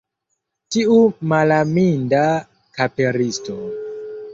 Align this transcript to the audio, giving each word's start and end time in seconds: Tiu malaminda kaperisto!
Tiu 0.75 0.95
malaminda 1.33 2.25
kaperisto! 2.81 3.63